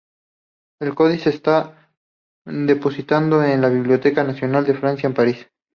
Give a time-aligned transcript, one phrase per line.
[0.81, 1.93] El Códice está
[2.43, 5.47] depositado en la Biblioteca Nacional de Francia en París.